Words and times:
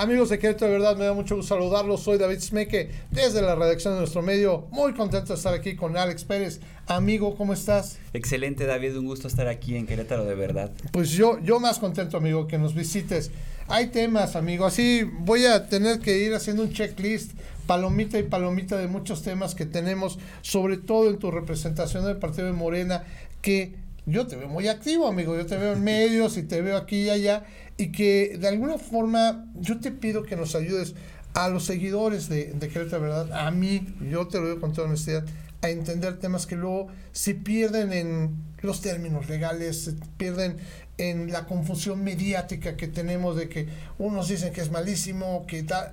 Amigos 0.00 0.30
de 0.30 0.38
Querétaro, 0.38 0.72
de 0.72 0.78
verdad 0.78 0.96
me 0.96 1.04
da 1.04 1.12
mucho 1.12 1.36
gusto 1.36 1.54
saludarlos. 1.54 2.02
Soy 2.02 2.16
David 2.16 2.40
Smeke 2.40 2.88
desde 3.10 3.42
la 3.42 3.54
redacción 3.54 3.92
de 3.92 3.98
nuestro 3.98 4.22
medio. 4.22 4.66
Muy 4.70 4.94
contento 4.94 5.34
de 5.34 5.34
estar 5.34 5.52
aquí 5.52 5.76
con 5.76 5.94
Alex 5.94 6.24
Pérez. 6.24 6.60
Amigo, 6.86 7.36
¿cómo 7.36 7.52
estás? 7.52 7.98
Excelente, 8.14 8.64
David. 8.64 8.96
Un 8.96 9.04
gusto 9.04 9.28
estar 9.28 9.46
aquí 9.46 9.76
en 9.76 9.86
Querétaro, 9.86 10.24
de 10.24 10.34
verdad. 10.34 10.70
Pues 10.90 11.10
yo, 11.10 11.38
yo 11.40 11.60
más 11.60 11.78
contento, 11.78 12.16
amigo, 12.16 12.46
que 12.46 12.56
nos 12.56 12.74
visites. 12.74 13.30
Hay 13.68 13.88
temas, 13.88 14.36
amigo. 14.36 14.64
Así 14.64 15.02
voy 15.02 15.44
a 15.44 15.68
tener 15.68 15.98
que 15.98 16.16
ir 16.16 16.32
haciendo 16.32 16.62
un 16.62 16.72
checklist 16.72 17.32
palomita 17.66 18.18
y 18.18 18.22
palomita 18.22 18.78
de 18.78 18.88
muchos 18.88 19.20
temas 19.20 19.54
que 19.54 19.66
tenemos, 19.66 20.18
sobre 20.40 20.78
todo 20.78 21.10
en 21.10 21.18
tu 21.18 21.30
representación 21.30 22.06
del 22.06 22.16
partido 22.16 22.46
de 22.46 22.54
Morena, 22.54 23.04
que 23.42 23.74
yo 24.10 24.26
te 24.26 24.36
veo 24.36 24.48
muy 24.48 24.68
activo, 24.68 25.06
amigo. 25.06 25.36
Yo 25.36 25.46
te 25.46 25.56
veo 25.56 25.72
en 25.72 25.82
medios 25.82 26.36
y 26.36 26.42
te 26.42 26.60
veo 26.62 26.76
aquí 26.76 27.04
y 27.04 27.10
allá. 27.10 27.44
Y 27.76 27.92
que 27.92 28.36
de 28.38 28.48
alguna 28.48 28.78
forma 28.78 29.46
yo 29.54 29.80
te 29.80 29.90
pido 29.90 30.22
que 30.22 30.36
nos 30.36 30.54
ayudes 30.54 30.94
a 31.34 31.48
los 31.48 31.64
seguidores 31.64 32.28
de, 32.28 32.52
de 32.52 32.68
Querétaro, 32.68 33.02
¿verdad? 33.02 33.32
A 33.32 33.50
mí, 33.50 33.86
yo 34.10 34.26
te 34.28 34.38
lo 34.38 34.46
digo 34.46 34.60
con 34.60 34.72
toda 34.72 34.88
honestidad, 34.88 35.24
a 35.62 35.70
entender 35.70 36.18
temas 36.18 36.46
que 36.46 36.56
luego 36.56 36.88
se 37.12 37.34
pierden 37.34 37.92
en 37.92 38.36
los 38.62 38.80
términos 38.80 39.28
legales, 39.28 39.84
se 39.84 39.92
pierden 40.16 40.56
en 40.98 41.30
la 41.32 41.46
confusión 41.46 42.02
mediática 42.02 42.76
que 42.76 42.88
tenemos 42.88 43.36
de 43.36 43.48
que 43.48 43.68
unos 43.98 44.28
dicen 44.28 44.52
que 44.52 44.60
es 44.60 44.70
malísimo, 44.70 45.46
que 45.46 45.62
tal. 45.62 45.92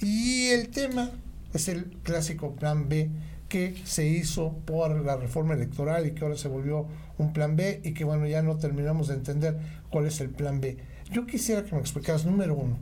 Y 0.00 0.48
el 0.48 0.68
tema 0.68 1.10
es 1.52 1.68
el 1.68 1.86
clásico 2.02 2.54
plan 2.54 2.88
B 2.88 3.10
que 3.48 3.76
se 3.84 4.06
hizo 4.06 4.52
por 4.64 5.04
la 5.04 5.16
reforma 5.16 5.54
electoral 5.54 6.06
y 6.06 6.12
que 6.12 6.24
ahora 6.24 6.36
se 6.36 6.48
volvió 6.48 6.86
un 7.18 7.32
plan 7.32 7.56
B 7.56 7.80
y 7.84 7.94
que 7.94 8.04
bueno, 8.04 8.26
ya 8.26 8.42
no 8.42 8.56
terminamos 8.56 9.08
de 9.08 9.14
entender 9.14 9.58
cuál 9.90 10.06
es 10.06 10.20
el 10.20 10.30
plan 10.30 10.60
B. 10.60 10.76
Yo 11.10 11.26
quisiera 11.26 11.64
que 11.64 11.74
me 11.74 11.80
explicaras, 11.80 12.24
número 12.24 12.54
uno, 12.54 12.78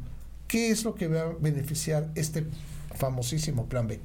¿qué 0.48 0.70
es 0.70 0.84
lo 0.84 0.94
que 0.94 1.08
va 1.08 1.22
a 1.22 1.32
beneficiar 1.40 2.10
este 2.14 2.46
famosísimo 2.94 3.66
plan 3.66 3.88
B? 3.88 4.00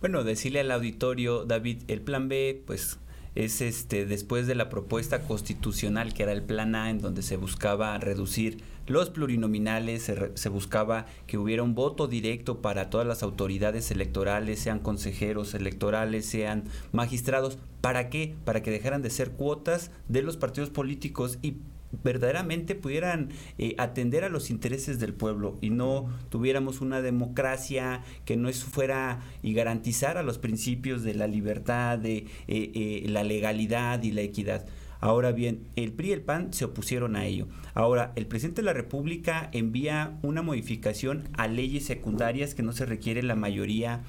Bueno, 0.00 0.24
decirle 0.24 0.60
al 0.60 0.70
auditorio, 0.70 1.44
David, 1.44 1.82
el 1.88 2.00
plan 2.00 2.28
B, 2.28 2.62
pues 2.66 2.98
es 3.34 3.60
este 3.60 4.06
después 4.06 4.46
de 4.46 4.54
la 4.54 4.68
propuesta 4.68 5.22
constitucional 5.22 6.12
que 6.12 6.24
era 6.24 6.32
el 6.32 6.42
plan 6.42 6.74
A 6.74 6.90
en 6.90 7.00
donde 7.00 7.22
se 7.22 7.36
buscaba 7.36 7.96
reducir 7.98 8.62
los 8.86 9.10
plurinominales, 9.10 10.02
se, 10.02 10.32
se, 10.34 10.48
buscaba 10.48 11.06
que 11.26 11.38
hubiera 11.38 11.62
un 11.62 11.74
voto 11.74 12.08
directo 12.08 12.60
para 12.60 12.90
todas 12.90 13.06
las 13.06 13.22
autoridades 13.22 13.90
electorales, 13.92 14.58
sean 14.58 14.80
consejeros 14.80 15.54
electorales, 15.54 16.26
sean 16.26 16.64
magistrados. 16.90 17.58
¿Para 17.80 18.10
qué? 18.10 18.34
Para 18.44 18.62
que 18.62 18.72
dejaran 18.72 19.02
de 19.02 19.10
ser 19.10 19.30
cuotas 19.30 19.92
de 20.08 20.22
los 20.22 20.36
partidos 20.36 20.70
políticos 20.70 21.38
y 21.42 21.58
verdaderamente 22.02 22.74
pudieran 22.74 23.30
eh, 23.58 23.74
atender 23.78 24.24
a 24.24 24.28
los 24.28 24.50
intereses 24.50 24.98
del 24.98 25.14
pueblo 25.14 25.58
y 25.60 25.70
no 25.70 26.08
tuviéramos 26.30 26.80
una 26.80 27.02
democracia 27.02 28.02
que 28.24 28.36
no 28.36 28.52
fuera 28.52 29.20
y 29.42 29.54
garantizara 29.54 30.22
los 30.22 30.38
principios 30.38 31.02
de 31.02 31.14
la 31.14 31.26
libertad, 31.26 31.98
de 31.98 32.18
eh, 32.18 32.26
eh, 32.48 33.04
la 33.08 33.24
legalidad 33.24 34.02
y 34.02 34.12
la 34.12 34.22
equidad. 34.22 34.66
Ahora 35.02 35.32
bien, 35.32 35.66
el 35.74 35.92
PRI 35.92 36.10
y 36.10 36.12
el 36.12 36.22
PAN 36.22 36.54
se 36.54 36.64
opusieron 36.64 37.16
a 37.16 37.26
ello. 37.26 37.48
Ahora, 37.74 38.12
el 38.14 38.26
presidente 38.26 38.62
de 38.62 38.66
la 38.66 38.72
República 38.72 39.50
envía 39.52 40.16
una 40.22 40.42
modificación 40.42 41.28
a 41.34 41.48
leyes 41.48 41.84
secundarias 41.84 42.54
que 42.54 42.62
no 42.62 42.72
se 42.72 42.86
requiere 42.86 43.24
la 43.24 43.34
mayoría 43.34 44.04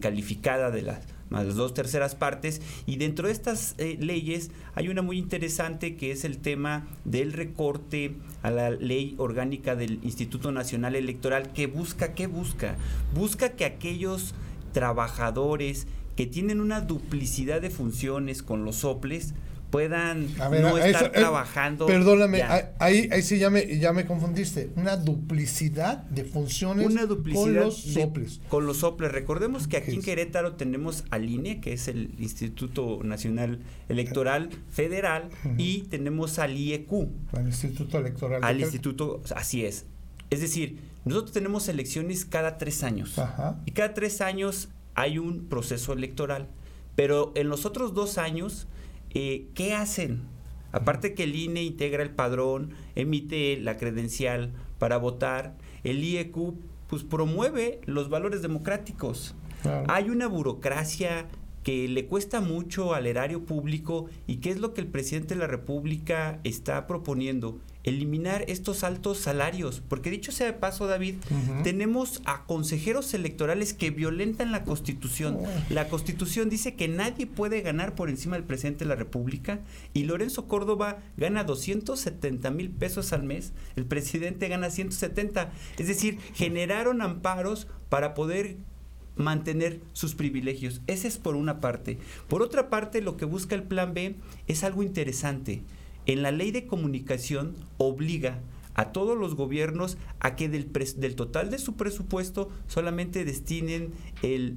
calificada 0.00 0.70
de 0.70 0.82
las 0.82 1.54
dos 1.54 1.74
terceras 1.74 2.14
partes. 2.14 2.62
Y 2.86 2.96
dentro 2.96 3.26
de 3.26 3.32
estas 3.32 3.74
eh, 3.78 3.98
leyes 4.00 4.50
hay 4.74 4.88
una 4.88 5.02
muy 5.02 5.18
interesante 5.18 5.96
que 5.96 6.10
es 6.10 6.24
el 6.24 6.38
tema 6.38 6.86
del 7.04 7.32
recorte 7.32 8.14
a 8.42 8.50
la 8.50 8.70
ley 8.70 9.14
orgánica 9.18 9.76
del 9.76 10.00
Instituto 10.02 10.52
Nacional 10.52 10.96
Electoral 10.96 11.52
que 11.52 11.66
busca, 11.66 12.14
¿qué 12.14 12.26
busca? 12.26 12.76
Busca 13.14 13.50
que 13.50 13.64
aquellos 13.64 14.34
trabajadores 14.72 15.86
que 16.16 16.26
tienen 16.26 16.60
una 16.60 16.80
duplicidad 16.80 17.60
de 17.60 17.70
funciones 17.70 18.42
con 18.42 18.64
los 18.64 18.76
soples, 18.76 19.34
puedan 19.70 20.34
no 20.36 20.78
estar 20.78 21.06
eh, 21.06 21.10
trabajando. 21.14 21.86
perdóname, 21.86 22.42
ahí, 22.78 23.08
ahí 23.10 23.22
sí 23.22 23.38
ya 23.38 23.50
me, 23.50 23.78
ya 23.78 23.92
me 23.92 24.06
confundiste. 24.06 24.70
Una 24.76 24.96
duplicidad 24.96 25.98
de 26.04 26.24
funciones 26.24 26.86
Una 26.86 27.06
con 27.06 27.54
los 27.54 27.76
soples. 27.76 28.40
con 28.48 28.66
los 28.66 28.78
soples. 28.78 29.12
Recordemos 29.12 29.68
que 29.68 29.76
aquí 29.76 29.92
en 29.92 30.02
Querétaro 30.02 30.54
tenemos 30.54 31.04
al 31.10 31.28
INE, 31.28 31.60
que 31.60 31.72
es 31.72 31.88
el 31.88 32.14
Instituto 32.18 33.00
Nacional 33.02 33.60
Electoral 33.88 34.50
Federal, 34.70 35.28
y 35.56 35.82
tenemos 35.82 36.38
al 36.38 36.56
IEQ. 36.56 36.92
Al 37.32 37.46
Instituto 37.46 37.98
Electoral. 37.98 38.42
Al 38.42 38.60
Instituto, 38.60 39.22
así 39.34 39.64
es. 39.64 39.86
Es 40.30 40.40
decir, 40.40 40.78
nosotros 41.04 41.32
tenemos 41.32 41.68
elecciones 41.68 42.24
cada 42.24 42.58
tres 42.58 42.82
años. 42.82 43.16
Y 43.66 43.72
cada 43.72 43.94
tres 43.94 44.20
años 44.20 44.68
hay 44.94 45.18
un 45.18 45.46
proceso 45.48 45.92
electoral. 45.92 46.48
Pero 46.96 47.32
en 47.36 47.48
los 47.48 47.64
otros 47.64 47.94
dos 47.94 48.18
años 48.18 48.66
eh, 49.14 49.46
¿qué 49.54 49.74
hacen? 49.74 50.22
Aparte 50.72 51.14
que 51.14 51.24
el 51.24 51.34
INE 51.34 51.62
integra 51.62 52.02
el 52.02 52.10
padrón, 52.10 52.74
emite 52.94 53.58
la 53.58 53.76
credencial 53.76 54.52
para 54.78 54.98
votar, 54.98 55.56
el 55.84 56.04
IEQ 56.04 56.54
pues 56.88 57.04
promueve 57.04 57.80
los 57.86 58.08
valores 58.08 58.42
democráticos. 58.42 59.34
Hay 59.88 60.08
una 60.08 60.28
burocracia 60.28 61.26
que 61.62 61.88
le 61.88 62.06
cuesta 62.06 62.40
mucho 62.40 62.94
al 62.94 63.06
erario 63.06 63.44
público 63.44 64.06
y 64.26 64.36
qué 64.36 64.50
es 64.50 64.58
lo 64.58 64.72
que 64.72 64.80
el 64.80 64.86
presidente 64.86 65.34
de 65.34 65.40
la 65.40 65.46
República 65.46 66.40
está 66.44 66.86
proponiendo 66.86 67.58
eliminar 67.88 68.44
estos 68.48 68.84
altos 68.84 69.18
salarios, 69.18 69.82
porque 69.88 70.10
dicho 70.10 70.32
sea 70.32 70.46
de 70.46 70.52
paso, 70.52 70.86
David, 70.86 71.16
tenemos 71.64 72.22
a 72.24 72.44
consejeros 72.44 73.12
electorales 73.14 73.74
que 73.74 73.90
violentan 73.90 74.52
la 74.52 74.64
Constitución. 74.64 75.38
La 75.70 75.88
Constitución 75.88 76.48
dice 76.48 76.74
que 76.74 76.88
nadie 76.88 77.26
puede 77.26 77.60
ganar 77.60 77.94
por 77.94 78.08
encima 78.08 78.36
del 78.36 78.44
presidente 78.44 78.84
de 78.84 78.88
la 78.88 78.96
República 78.96 79.60
y 79.94 80.04
Lorenzo 80.04 80.46
Córdoba 80.46 80.98
gana 81.16 81.44
270 81.44 82.50
mil 82.50 82.70
pesos 82.70 83.12
al 83.12 83.22
mes, 83.22 83.52
el 83.76 83.86
presidente 83.86 84.48
gana 84.48 84.70
170. 84.70 85.52
Es 85.78 85.88
decir, 85.88 86.18
generaron 86.34 87.02
amparos 87.02 87.66
para 87.88 88.14
poder 88.14 88.56
mantener 89.16 89.80
sus 89.92 90.14
privilegios. 90.14 90.80
Ese 90.86 91.08
es 91.08 91.18
por 91.18 91.36
una 91.36 91.60
parte. 91.60 91.98
Por 92.28 92.42
otra 92.42 92.70
parte, 92.70 93.02
lo 93.02 93.16
que 93.16 93.24
busca 93.24 93.54
el 93.54 93.64
plan 93.64 93.92
B 93.92 94.14
es 94.46 94.64
algo 94.64 94.82
interesante 94.82 95.62
en 96.08 96.22
la 96.22 96.32
ley 96.32 96.50
de 96.50 96.66
comunicación 96.66 97.54
obliga 97.76 98.40
a 98.74 98.92
todos 98.92 99.16
los 99.16 99.36
gobiernos 99.36 99.98
a 100.20 100.34
que 100.34 100.48
del, 100.48 100.72
del 100.72 101.14
total 101.14 101.50
de 101.50 101.58
su 101.58 101.76
presupuesto 101.76 102.48
solamente 102.66 103.24
destinen 103.24 103.92
el 104.22 104.56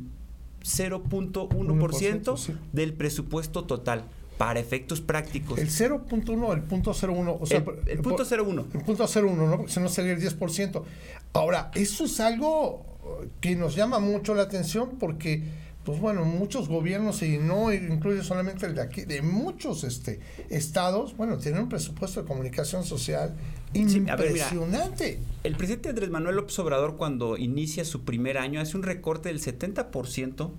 0.1% 0.63 2.55
del 2.71 2.93
presupuesto 2.93 3.65
total 3.65 4.05
para 4.37 4.59
efectos 4.59 5.01
prácticos. 5.01 5.59
El 5.59 5.69
0.1, 5.69 6.53
el 6.53 6.61
punto 6.63 6.93
01, 6.93 7.37
o 7.39 7.45
sea, 7.45 7.57
el, 7.85 7.99
punto 7.99 8.23
01. 8.23 8.67
El 8.73 8.81
punto 8.81 9.05
01, 9.05 9.35
¿no? 9.35 9.57
Porque 9.57 9.71
si 9.71 9.79
no 9.79 9.89
sería 9.89 10.13
el 10.13 10.21
10%. 10.21 10.83
Ahora, 11.33 11.69
eso 11.75 12.05
es 12.05 12.19
algo 12.19 12.85
que 13.39 13.55
nos 13.55 13.75
llama 13.75 13.99
mucho 13.99 14.33
la 14.33 14.43
atención 14.43 14.97
porque 14.99 15.43
pues 15.83 15.99
bueno, 15.99 16.25
muchos 16.25 16.67
gobiernos, 16.67 17.23
y 17.23 17.37
no 17.39 17.73
incluye 17.73 18.23
solamente 18.23 18.67
el 18.67 18.75
de 18.75 18.81
aquí, 18.81 19.01
de 19.05 19.21
muchos 19.21 19.83
este, 19.83 20.19
estados, 20.49 21.17
bueno, 21.17 21.37
tienen 21.37 21.63
un 21.63 21.69
presupuesto 21.69 22.21
de 22.21 22.27
comunicación 22.27 22.83
social 22.83 23.35
impresionante. 23.73 25.19
el 25.43 25.55
presidente 25.55 25.89
Andrés 25.89 26.09
Manuel 26.09 26.35
López 26.35 26.57
Obrador, 26.59 26.97
cuando 26.97 27.37
inicia 27.37 27.83
su 27.83 28.03
primer 28.03 28.37
año, 28.37 28.61
hace 28.61 28.77
un 28.77 28.83
recorte 28.83 29.29
del 29.29 29.41
70% 29.41 30.51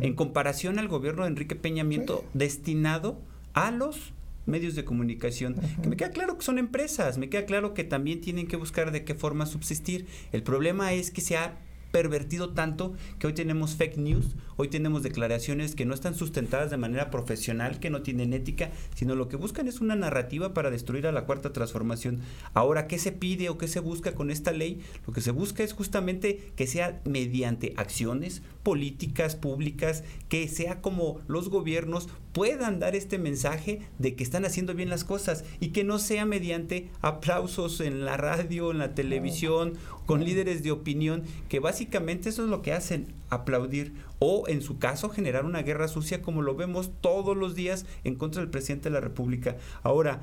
en 0.00 0.14
comparación 0.14 0.78
al 0.78 0.88
gobierno 0.88 1.22
de 1.22 1.28
Enrique 1.28 1.54
Peña 1.54 1.82
Nieto 1.82 2.24
destinado 2.34 3.18
a 3.54 3.70
los 3.70 4.12
medios 4.44 4.74
de 4.74 4.84
comunicación, 4.84 5.56
que 5.82 5.88
me 5.88 5.96
queda 5.96 6.10
claro 6.10 6.38
que 6.38 6.44
son 6.44 6.58
empresas, 6.58 7.18
me 7.18 7.28
queda 7.28 7.46
claro 7.46 7.74
que 7.74 7.82
también 7.82 8.20
tienen 8.20 8.46
que 8.46 8.56
buscar 8.56 8.92
de 8.92 9.04
qué 9.04 9.14
forma 9.14 9.46
subsistir. 9.46 10.06
El 10.32 10.42
problema 10.42 10.92
es 10.92 11.10
que 11.10 11.20
se 11.20 11.36
ha 11.36 11.58
pervertido 11.90 12.50
tanto 12.50 12.94
que 13.18 13.26
hoy 13.26 13.32
tenemos 13.32 13.76
fake 13.76 13.96
news, 13.98 14.36
hoy 14.56 14.68
tenemos 14.68 15.02
declaraciones 15.02 15.74
que 15.74 15.84
no 15.84 15.94
están 15.94 16.14
sustentadas 16.14 16.70
de 16.70 16.76
manera 16.76 17.10
profesional, 17.10 17.80
que 17.80 17.90
no 17.90 18.02
tienen 18.02 18.32
ética, 18.32 18.70
sino 18.94 19.14
lo 19.14 19.28
que 19.28 19.36
buscan 19.36 19.68
es 19.68 19.80
una 19.80 19.96
narrativa 19.96 20.54
para 20.54 20.70
destruir 20.70 21.06
a 21.06 21.12
la 21.12 21.24
cuarta 21.24 21.52
transformación. 21.52 22.20
Ahora, 22.54 22.86
¿qué 22.86 22.98
se 22.98 23.12
pide 23.12 23.48
o 23.48 23.58
qué 23.58 23.68
se 23.68 23.80
busca 23.80 24.14
con 24.14 24.30
esta 24.30 24.52
ley? 24.52 24.80
Lo 25.06 25.12
que 25.12 25.20
se 25.20 25.30
busca 25.30 25.62
es 25.62 25.72
justamente 25.72 26.52
que 26.56 26.66
sea 26.66 27.00
mediante 27.04 27.74
acciones 27.76 28.42
políticas 28.66 29.36
públicas, 29.36 30.02
que 30.28 30.48
sea 30.48 30.80
como 30.80 31.20
los 31.28 31.50
gobiernos 31.50 32.08
puedan 32.32 32.80
dar 32.80 32.96
este 32.96 33.16
mensaje 33.16 33.82
de 34.00 34.16
que 34.16 34.24
están 34.24 34.44
haciendo 34.44 34.74
bien 34.74 34.90
las 34.90 35.04
cosas 35.04 35.44
y 35.60 35.68
que 35.68 35.84
no 35.84 36.00
sea 36.00 36.24
mediante 36.24 36.90
aplausos 37.00 37.80
en 37.80 38.04
la 38.04 38.16
radio, 38.16 38.72
en 38.72 38.78
la 38.78 38.92
televisión, 38.92 39.74
con 40.04 40.24
líderes 40.24 40.64
de 40.64 40.72
opinión, 40.72 41.22
que 41.48 41.60
básicamente 41.60 42.30
eso 42.30 42.42
es 42.42 42.50
lo 42.50 42.60
que 42.60 42.72
hacen, 42.72 43.06
aplaudir 43.30 43.94
o 44.18 44.48
en 44.48 44.60
su 44.62 44.80
caso 44.80 45.10
generar 45.10 45.44
una 45.44 45.62
guerra 45.62 45.86
sucia 45.86 46.20
como 46.20 46.42
lo 46.42 46.56
vemos 46.56 46.90
todos 47.00 47.36
los 47.36 47.54
días 47.54 47.86
en 48.02 48.16
contra 48.16 48.40
del 48.40 48.50
presidente 48.50 48.88
de 48.88 48.94
la 48.94 49.00
República. 49.00 49.58
Ahora, 49.84 50.22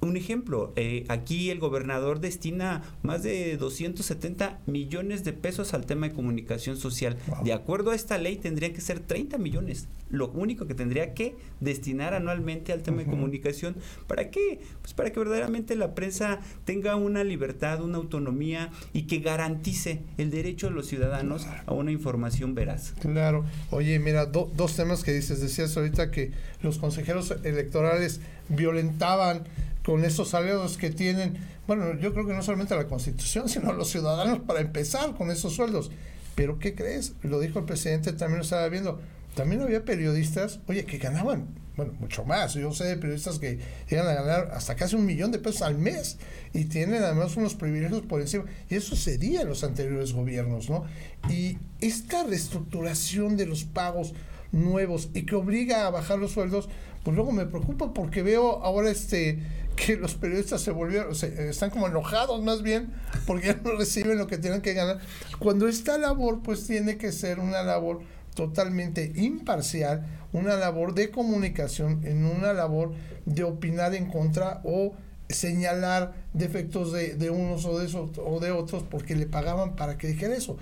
un 0.00 0.16
ejemplo, 0.16 0.72
eh, 0.76 1.04
aquí 1.08 1.50
el 1.50 1.58
gobernador 1.58 2.20
destina 2.20 2.82
más 3.02 3.24
de 3.24 3.56
270 3.56 4.60
millones 4.66 5.24
de 5.24 5.32
pesos 5.32 5.74
al 5.74 5.86
tema 5.86 6.08
de 6.08 6.14
comunicación 6.14 6.76
social. 6.76 7.16
De 7.42 7.52
acuerdo 7.52 7.90
a 7.90 7.96
esta 7.96 8.16
ley 8.16 8.36
tendría 8.36 8.72
que 8.72 8.80
ser 8.80 9.00
30 9.00 9.38
millones. 9.38 9.88
Lo 10.08 10.28
único 10.30 10.66
que 10.66 10.74
tendría 10.74 11.14
que 11.14 11.34
destinar 11.60 12.14
anualmente 12.14 12.72
al 12.72 12.82
tema 12.82 12.98
de 12.98 13.06
comunicación. 13.06 13.76
¿Para 14.06 14.30
qué? 14.30 14.60
Pues 14.80 14.94
para 14.94 15.10
que 15.10 15.18
verdaderamente 15.18 15.74
la 15.74 15.94
prensa 15.94 16.38
tenga 16.64 16.94
una 16.96 17.24
libertad, 17.24 17.82
una 17.82 17.98
autonomía 17.98 18.70
y 18.92 19.02
que 19.02 19.18
garantice 19.18 20.02
el 20.16 20.30
derecho 20.30 20.68
de 20.68 20.74
los 20.74 20.86
ciudadanos 20.86 21.46
a 21.66 21.74
una 21.74 21.90
información 21.90 22.54
veraz. 22.54 22.94
Claro. 23.00 23.44
Oye, 23.70 23.98
mira, 23.98 24.26
dos 24.26 24.76
temas 24.76 25.02
que 25.02 25.12
dices. 25.12 25.40
Decías 25.40 25.76
ahorita 25.76 26.10
que 26.10 26.30
los 26.62 26.78
consejeros 26.78 27.34
electorales 27.42 28.20
violentaban 28.48 29.44
con 29.88 30.04
esos 30.04 30.28
salarios 30.28 30.76
que 30.76 30.90
tienen, 30.90 31.38
bueno, 31.66 31.98
yo 31.98 32.12
creo 32.12 32.26
que 32.26 32.34
no 32.34 32.42
solamente 32.42 32.76
la 32.76 32.86
Constitución, 32.86 33.48
sino 33.48 33.72
los 33.72 33.88
ciudadanos 33.88 34.40
para 34.40 34.60
empezar 34.60 35.14
con 35.14 35.30
esos 35.30 35.54
sueldos. 35.54 35.90
Pero 36.34 36.58
¿qué 36.58 36.74
crees? 36.74 37.14
Lo 37.22 37.40
dijo 37.40 37.58
el 37.58 37.64
presidente, 37.64 38.12
también 38.12 38.36
lo 38.36 38.44
estaba 38.44 38.68
viendo. 38.68 39.00
También 39.34 39.62
había 39.62 39.86
periodistas, 39.86 40.60
oye, 40.66 40.84
que 40.84 40.98
ganaban, 40.98 41.46
bueno, 41.74 41.94
mucho 42.00 42.22
más. 42.26 42.52
Yo 42.52 42.70
sé 42.74 42.84
de 42.84 42.96
periodistas 42.98 43.38
que 43.38 43.60
llegan 43.88 44.08
a 44.08 44.12
ganar 44.12 44.50
hasta 44.52 44.76
casi 44.76 44.94
un 44.94 45.06
millón 45.06 45.32
de 45.32 45.38
pesos 45.38 45.62
al 45.62 45.78
mes 45.78 46.18
y 46.52 46.66
tienen 46.66 47.02
además 47.02 47.38
unos 47.38 47.54
privilegios 47.54 48.02
por 48.02 48.20
encima. 48.20 48.44
Y 48.68 48.74
eso 48.74 48.94
sería 48.94 49.40
en 49.40 49.48
los 49.48 49.64
anteriores 49.64 50.12
gobiernos, 50.12 50.68
¿no? 50.68 50.84
Y 51.30 51.56
esta 51.80 52.24
reestructuración 52.24 53.38
de 53.38 53.46
los 53.46 53.64
pagos 53.64 54.12
nuevos 54.52 55.08
y 55.14 55.22
que 55.22 55.34
obliga 55.34 55.86
a 55.86 55.90
bajar 55.90 56.18
los 56.18 56.32
sueldos, 56.32 56.68
pues 57.08 57.16
luego 57.16 57.32
me 57.32 57.46
preocupa 57.46 57.94
porque 57.94 58.22
veo 58.22 58.62
ahora 58.62 58.90
este 58.90 59.38
que 59.76 59.96
los 59.96 60.14
periodistas 60.14 60.60
se 60.60 60.72
volvieron, 60.72 61.10
están 61.12 61.70
como 61.70 61.86
enojados 61.86 62.42
más 62.42 62.60
bien, 62.60 62.92
porque 63.26 63.46
ya 63.46 63.60
no 63.64 63.72
reciben 63.78 64.18
lo 64.18 64.26
que 64.26 64.36
tienen 64.36 64.60
que 64.60 64.74
ganar. 64.74 64.98
Cuando 65.38 65.68
esta 65.68 65.96
labor, 65.96 66.42
pues 66.42 66.66
tiene 66.66 66.98
que 66.98 67.10
ser 67.12 67.40
una 67.40 67.62
labor 67.62 68.02
totalmente 68.34 69.10
imparcial, 69.16 70.06
una 70.34 70.56
labor 70.56 70.92
de 70.92 71.10
comunicación, 71.10 72.02
en 72.04 72.26
una 72.26 72.52
labor 72.52 72.92
de 73.24 73.42
opinar 73.42 73.94
en 73.94 74.10
contra 74.10 74.60
o 74.62 74.92
señalar 75.30 76.12
defectos 76.34 76.92
de, 76.92 77.14
de 77.14 77.30
unos 77.30 77.64
o 77.64 77.78
de, 77.78 77.86
esos, 77.86 78.10
o 78.18 78.38
de 78.38 78.50
otros 78.50 78.82
porque 78.82 79.16
le 79.16 79.24
pagaban 79.24 79.76
para 79.76 79.96
que 79.96 80.08
dijera 80.08 80.36
eso. 80.36 80.58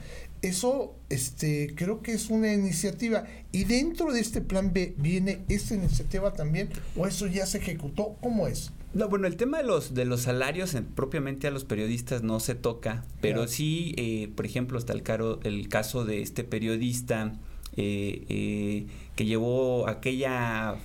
Eso 0.47 0.95
este, 1.09 1.75
creo 1.75 2.03
que 2.03 2.13
es 2.13 2.31
una 2.31 2.53
iniciativa. 2.53 3.25
Y 3.51 3.65
dentro 3.65 4.13
de 4.13 4.21
este 4.21 4.41
plan 4.41 4.73
B 4.73 4.95
viene 4.97 5.41
esta 5.49 5.75
iniciativa 5.75 6.33
también, 6.33 6.71
o 6.95 7.07
eso 7.07 7.27
ya 7.27 7.47
se 7.47 7.59
ejecutó. 7.59 8.17
¿Cómo 8.21 8.47
es? 8.47 8.73
No, 8.95 9.09
bueno, 9.09 9.27
el 9.27 9.37
tema 9.37 9.59
de 9.59 9.65
los 9.65 9.93
de 9.93 10.05
los 10.05 10.23
salarios 10.23 10.77
propiamente 10.95 11.47
a 11.47 11.51
los 11.51 11.65
periodistas 11.65 12.23
no 12.23 12.41
se 12.41 12.55
toca, 12.55 13.05
pero 13.21 13.49
sí, 13.49 13.95
eh, 13.99 14.31
por 14.35 14.47
ejemplo, 14.47 14.79
está 14.79 14.93
el, 14.93 15.03
caro, 15.03 15.41
el 15.43 15.69
caso 15.69 16.05
de 16.05 16.23
este 16.23 16.45
periodista 16.45 17.35
eh, 17.77 18.25
eh, 18.29 18.87
que 19.15 19.25
llevó 19.25 19.89
aquella 19.89 20.77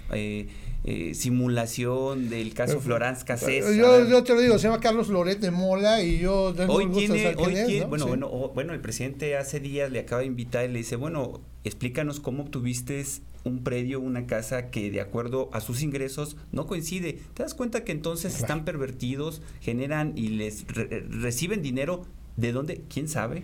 simulación 1.13 2.29
del 2.29 2.53
caso 2.53 2.79
Florence 2.79 3.23
Cassés. 3.25 3.75
Yo, 3.75 4.23
te 4.23 4.33
lo 4.33 4.41
digo, 4.41 4.57
se 4.57 4.67
llama 4.67 4.79
Carlos 4.79 5.09
Loret 5.09 5.39
de 5.39 5.51
Mola 5.51 6.01
y 6.01 6.19
yo 6.19 6.53
hoy 6.67 6.87
tiene, 6.87 7.35
hoy 7.37 7.83
bueno, 7.87 8.07
bueno, 8.07 8.29
bueno, 8.53 8.73
el 8.73 8.81
presidente 8.81 9.37
hace 9.37 9.59
días 9.59 9.91
le 9.91 9.99
acaba 9.99 10.21
de 10.21 10.27
invitar 10.27 10.65
y 10.65 10.69
le 10.69 10.79
dice, 10.79 10.95
bueno, 10.95 11.41
explícanos 11.63 12.19
cómo 12.19 12.43
obtuviste 12.43 13.03
un 13.43 13.63
predio, 13.63 13.99
una 13.99 14.27
casa 14.27 14.69
que 14.69 14.91
de 14.91 15.01
acuerdo 15.01 15.49
a 15.53 15.61
sus 15.61 15.81
ingresos 15.81 16.37
no 16.51 16.67
coincide. 16.67 17.19
¿Te 17.33 17.43
das 17.43 17.53
cuenta 17.53 17.83
que 17.83 17.91
entonces 17.91 18.39
están 18.39 18.65
pervertidos, 18.65 19.41
generan 19.61 20.13
y 20.15 20.29
les 20.29 20.65
reciben 20.67 21.61
dinero? 21.61 22.05
¿De 22.37 22.51
dónde? 22.51 22.83
¿Quién 22.89 23.07
sabe? 23.07 23.43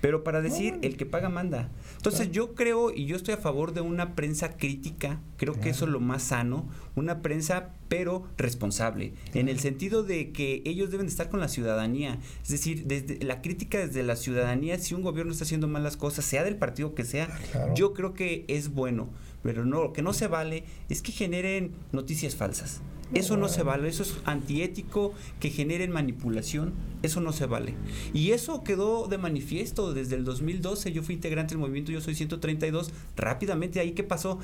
Pero 0.00 0.24
para 0.24 0.40
decir, 0.40 0.78
el 0.82 0.96
que 0.96 1.06
paga 1.06 1.28
manda. 1.28 1.70
Entonces 1.96 2.30
yo 2.30 2.54
creo 2.54 2.92
y 2.92 3.06
yo 3.06 3.16
estoy 3.16 3.34
a 3.34 3.38
favor 3.38 3.72
de 3.72 3.80
una 3.80 4.14
prensa 4.14 4.56
crítica, 4.56 5.20
creo 5.36 5.58
que 5.58 5.70
eso 5.70 5.84
es 5.84 5.90
lo 5.90 6.00
más 6.00 6.22
sano, 6.22 6.68
una 6.94 7.22
prensa 7.22 7.74
pero 7.88 8.24
responsable, 8.36 9.14
en 9.32 9.48
el 9.48 9.60
sentido 9.60 10.02
de 10.02 10.30
que 10.30 10.62
ellos 10.66 10.90
deben 10.90 11.06
estar 11.06 11.30
con 11.30 11.40
la 11.40 11.48
ciudadanía, 11.48 12.18
es 12.42 12.50
decir, 12.50 12.84
desde 12.86 13.24
la 13.24 13.40
crítica 13.40 13.78
desde 13.78 14.02
la 14.02 14.14
ciudadanía, 14.14 14.78
si 14.78 14.94
un 14.94 15.02
gobierno 15.02 15.32
está 15.32 15.44
haciendo 15.44 15.68
malas 15.68 15.96
cosas, 15.96 16.24
sea 16.24 16.44
del 16.44 16.56
partido 16.56 16.94
que 16.94 17.04
sea, 17.04 17.28
yo 17.74 17.94
creo 17.94 18.12
que 18.12 18.44
es 18.48 18.68
bueno, 18.74 19.08
pero 19.42 19.64
no, 19.64 19.82
lo 19.82 19.92
que 19.92 20.02
no 20.02 20.12
se 20.12 20.26
vale 20.26 20.64
es 20.88 21.00
que 21.02 21.12
generen 21.12 21.72
noticias 21.92 22.36
falsas. 22.36 22.82
Eso 23.14 23.36
no 23.36 23.48
se 23.48 23.62
vale, 23.62 23.88
eso 23.88 24.02
es 24.02 24.16
antiético, 24.24 25.14
que 25.40 25.50
generen 25.50 25.90
manipulación, 25.90 26.74
eso 27.02 27.20
no 27.20 27.32
se 27.32 27.46
vale. 27.46 27.74
Y 28.12 28.32
eso 28.32 28.62
quedó 28.62 29.08
de 29.08 29.18
manifiesto 29.18 29.94
desde 29.94 30.16
el 30.16 30.24
2012, 30.24 30.92
yo 30.92 31.02
fui 31.02 31.14
integrante 31.14 31.54
del 31.54 31.60
movimiento 31.60 31.90
Yo 31.90 32.00
Soy 32.00 32.14
132, 32.14 32.90
rápidamente 33.16 33.80
ahí 33.80 33.92
qué 33.92 34.04
pasó, 34.04 34.38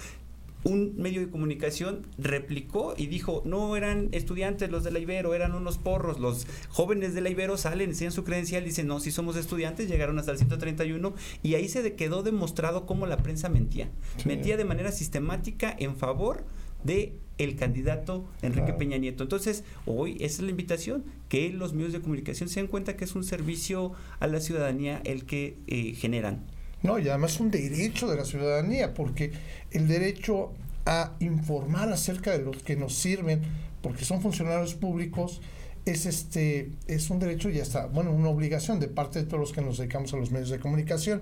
un 0.65 0.95
medio 0.97 1.21
de 1.21 1.29
comunicación 1.29 2.07
replicó 2.19 2.95
y 2.97 3.07
dijo, 3.07 3.43
no 3.45 3.77
eran 3.77 4.09
estudiantes 4.13 4.71
los 4.71 4.83
de 4.83 4.91
la 4.91 4.99
Ibero, 4.99 5.35
eran 5.35 5.55
unos 5.55 5.79
porros, 5.79 6.19
los 6.19 6.47
jóvenes 6.71 7.15
de 7.15 7.21
la 7.21 7.29
Ibero 7.29 7.57
salen, 7.57 7.91
enseñan 7.91 8.13
su 8.13 8.25
credencial, 8.25 8.65
dicen, 8.65 8.87
no, 8.87 8.99
si 8.99 9.11
somos 9.11 9.37
estudiantes, 9.37 9.89
llegaron 9.89 10.19
hasta 10.19 10.33
el 10.33 10.39
131 10.39 11.15
y 11.43 11.55
ahí 11.55 11.69
se 11.69 11.95
quedó 11.95 12.23
demostrado 12.23 12.87
cómo 12.87 13.07
la 13.07 13.19
prensa 13.19 13.49
mentía. 13.51 13.91
Mentía 14.25 14.57
de 14.57 14.65
manera 14.65 14.91
sistemática 14.91 15.75
en 15.79 15.97
favor 15.97 16.45
de 16.85 17.15
el 17.39 17.57
candidato 17.57 18.25
Enrique 18.43 18.73
Peña 18.73 18.97
Nieto. 18.97 19.25
Entonces, 19.25 19.65
hoy 19.87 20.17
esa 20.21 20.37
es 20.37 20.41
la 20.41 20.51
invitación, 20.51 21.05
que 21.29 21.51
los 21.51 21.73
medios 21.73 21.93
de 21.93 22.01
comunicación 22.01 22.49
se 22.49 22.61
den 22.61 22.69
cuenta 22.69 22.97
que 22.97 23.05
es 23.05 23.15
un 23.15 23.25
servicio 23.25 23.93
a 24.21 24.27
la 24.27 24.41
ciudadanía 24.41 25.01
el 25.05 25.25
que 25.25 25.57
eh, 25.67 25.95
generan. 25.95 26.45
No, 26.83 26.99
y 26.99 27.09
además 27.09 27.35
es 27.35 27.41
un 27.41 27.51
derecho 27.51 28.09
de 28.09 28.17
la 28.17 28.25
ciudadanía, 28.25 28.95
porque 28.95 29.33
el 29.71 29.89
derecho 29.89 30.53
a 30.87 31.13
informar 31.21 31.91
acerca 31.91 32.31
de 32.31 32.45
los 32.45 32.63
que 32.63 32.77
nos 32.77 32.95
sirven, 32.95 33.41
porque 33.83 34.05
son 34.05 34.21
funcionarios 34.21 34.75
públicos, 34.75 35.41
es 35.87 36.07
este 36.07 36.71
es 36.87 37.11
un 37.11 37.19
derecho 37.19 37.51
y 37.51 37.61
hasta 37.61 37.87
bueno 37.87 38.11
una 38.11 38.29
obligación 38.31 38.81
de 38.81 38.89
parte 38.89 39.19
de 39.19 39.27
todos 39.27 39.41
los 39.41 39.53
que 39.53 39.61
nos 39.61 39.77
dedicamos 39.77 40.15
a 40.15 40.17
los 40.17 40.31
medios 40.31 40.49
de 40.49 40.59
comunicación 40.59 41.21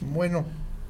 bueno 0.00 0.44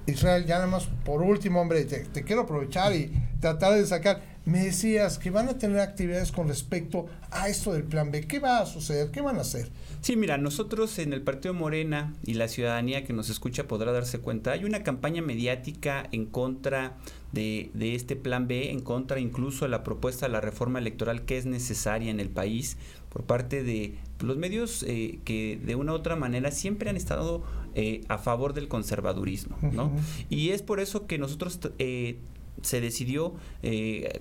Israel, 0.06 0.44
ya 0.44 0.56
nada 0.56 0.66
más 0.66 0.86
por 1.04 1.22
último, 1.22 1.60
hombre, 1.60 1.84
te, 1.84 2.24
quiero 2.24 2.42
aprovechar 2.42 2.94
y 2.94 3.10
tratar 3.40 3.74
de 3.74 3.86
sacar. 3.86 4.34
Me 4.44 4.62
decías 4.62 5.18
que 5.18 5.30
van 5.30 5.48
a 5.48 5.56
tener 5.56 5.80
actividades 5.80 6.30
con 6.30 6.48
respecto 6.48 7.06
a 7.30 7.48
esto 7.48 7.72
del 7.72 7.84
plan 7.84 8.10
B. 8.10 8.26
¿Qué 8.26 8.40
va 8.40 8.58
a 8.58 8.66
suceder? 8.66 9.10
¿Qué 9.10 9.22
van 9.22 9.38
a 9.38 9.40
hacer? 9.40 9.70
Sí, 10.02 10.16
mira, 10.16 10.36
nosotros 10.36 10.98
en 10.98 11.14
el 11.14 11.22
Partido 11.22 11.54
Morena 11.54 12.12
y 12.24 12.34
la 12.34 12.48
ciudadanía 12.48 13.04
que 13.04 13.14
nos 13.14 13.30
escucha 13.30 13.66
podrá 13.66 13.92
darse 13.92 14.18
cuenta, 14.18 14.52
hay 14.52 14.64
una 14.64 14.82
campaña 14.82 15.22
mediática 15.22 16.06
en 16.12 16.26
contra 16.26 16.98
de, 17.32 17.70
de 17.72 17.94
este 17.94 18.16
plan 18.16 18.46
B, 18.46 18.70
en 18.70 18.80
contra 18.80 19.18
incluso 19.18 19.64
de 19.64 19.70
la 19.70 19.82
propuesta 19.82 20.26
de 20.26 20.32
la 20.32 20.42
reforma 20.42 20.78
electoral 20.78 21.24
que 21.24 21.38
es 21.38 21.46
necesaria 21.46 22.10
en 22.10 22.20
el 22.20 22.28
país 22.28 22.76
por 23.14 23.22
parte 23.22 23.62
de 23.62 23.96
los 24.20 24.36
medios 24.36 24.84
eh, 24.88 25.20
que 25.24 25.58
de 25.64 25.76
una 25.76 25.92
u 25.92 25.94
otra 25.94 26.16
manera 26.16 26.50
siempre 26.50 26.90
han 26.90 26.96
estado 26.96 27.44
eh, 27.74 28.02
a 28.08 28.18
favor 28.18 28.54
del 28.54 28.68
conservadurismo, 28.68 29.58
¿no? 29.72 29.92
Y 30.30 30.50
es 30.50 30.62
por 30.62 30.80
eso 30.80 31.06
que 31.06 31.18
nosotros 31.18 31.58
eh, 31.78 32.18
se 32.62 32.80
decidió 32.80 33.34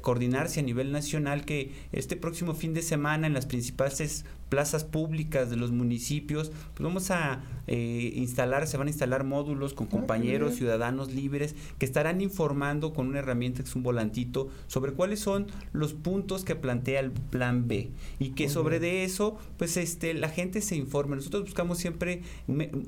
coordinarse 0.01 0.59
a 0.59 0.63
nivel 0.63 0.91
nacional 0.91 1.45
que 1.45 1.71
este 1.91 2.15
próximo 2.15 2.53
fin 2.55 2.73
de 2.73 2.81
semana 2.81 3.27
en 3.27 3.33
las 3.33 3.45
principales 3.45 4.25
plazas 4.49 4.83
públicas 4.83 5.49
de 5.49 5.55
los 5.55 5.71
municipios, 5.71 6.51
pues 6.73 6.83
vamos 6.83 7.11
a 7.11 7.43
eh, 7.65 8.11
instalar, 8.15 8.67
se 8.67 8.77
van 8.77 8.87
a 8.87 8.91
instalar 8.91 9.23
módulos 9.23 9.73
con 9.73 9.87
ah, 9.87 9.89
compañeros, 9.89 10.55
ciudadanos 10.55 11.13
libres, 11.13 11.55
que 11.79 11.85
estarán 11.85 12.21
informando 12.21 12.93
con 12.93 13.07
una 13.07 13.19
herramienta 13.19 13.63
que 13.63 13.69
es 13.69 13.75
un 13.75 13.83
volantito 13.83 14.49
sobre 14.67 14.93
cuáles 14.93 15.21
son 15.21 15.47
los 15.71 15.93
puntos 15.93 16.43
que 16.43 16.55
plantea 16.55 16.99
el 16.99 17.11
plan 17.11 17.67
B 17.67 17.91
y 18.19 18.29
que 18.29 18.49
sobre 18.49 18.79
de 18.79 19.03
eso, 19.03 19.37
pues 19.57 19.77
este, 19.77 20.13
la 20.13 20.29
gente 20.29 20.61
se 20.61 20.75
informe. 20.75 21.15
Nosotros 21.15 21.43
buscamos 21.43 21.77
siempre 21.77 22.21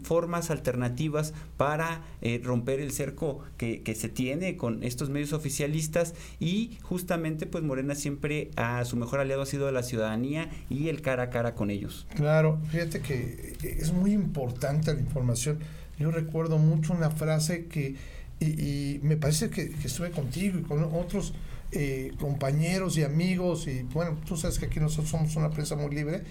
formas 0.04 0.52
alternativas 0.52 1.34
para 1.58 2.04
eh, 2.22 2.42
romper 2.44 2.80
el 2.80 2.92
cerco 2.92 3.40
que, 3.58 3.82
que 3.82 3.96
se 3.96 4.10
tiene 4.10 4.58
con 4.58 4.84
estos 4.84 5.10
medios 5.10 5.34
oficialistas 5.34 6.14
y 6.40 6.78
justamente 6.84 7.46
pues 7.46 7.64
Morena 7.64 7.96
siempre 7.96 8.52
a 8.56 8.84
su 8.86 8.98
mejor 8.98 9.20
aliado 9.20 9.42
ha 9.42 9.46
sido 9.46 9.72
la 9.72 9.84
ciudadanía 9.84 10.50
y 10.70 10.90
el 10.90 11.02
cara 11.02 11.24
a 11.24 11.30
cara 11.30 11.55
con 11.56 11.70
ellos. 11.70 12.06
Claro, 12.16 12.60
fíjate 12.70 13.02
que 13.02 13.58
es 13.64 13.92
muy 13.92 14.14
importante 14.14 14.94
la 14.94 15.00
información. 15.00 15.60
Yo 15.98 16.12
recuerdo 16.12 16.58
mucho 16.58 16.94
una 16.94 17.10
frase 17.10 17.66
que, 17.66 17.96
y, 18.40 19.00
me 19.02 19.18
parece 19.18 19.50
que, 19.50 19.74
estuve 19.84 20.12
contigo 20.12 20.60
y 20.60 20.64
con 20.64 20.84
otros 20.84 21.34
eh, 21.72 22.12
compañeros 22.20 22.98
y 22.98 23.04
amigos, 23.04 23.68
y 23.68 23.84
bueno, 23.94 24.18
tú 24.26 24.38
sabes 24.38 24.60
que 24.60 24.66
aquí 24.66 24.80
nosotros 24.80 25.10
somos 25.10 25.36
una 25.36 25.50
prensa 25.50 25.76
muy 25.76 25.94
libre, 25.94 26.24